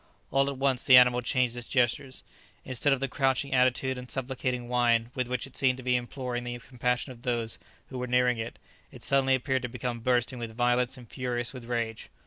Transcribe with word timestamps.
All 0.31 0.49
at 0.49 0.57
once 0.57 0.83
the 0.83 0.97
animal 0.97 1.21
changed 1.21 1.55
its 1.55 1.67
gestures. 1.67 2.23
Instead 2.65 2.91
of 2.91 3.01
the 3.01 3.07
crouching 3.07 3.53
attitude 3.53 3.99
and 3.99 4.09
supplicating 4.09 4.67
whine 4.67 5.11
with 5.13 5.27
which 5.27 5.45
it 5.45 5.55
seemed 5.55 5.77
to 5.77 5.83
be 5.83 5.95
imploring 5.95 6.43
the 6.43 6.57
compassion 6.57 7.11
of 7.11 7.21
those 7.21 7.59
who 7.89 7.99
were 7.99 8.07
nearing 8.07 8.39
it, 8.39 8.57
it 8.91 9.03
suddenly 9.03 9.35
appeared 9.35 9.61
to 9.61 9.69
become 9.69 9.99
bursting 9.99 10.39
with 10.39 10.57
violence 10.57 10.97
and 10.97 11.07
furious 11.11 11.53
with 11.53 11.65
rage. 11.65 12.09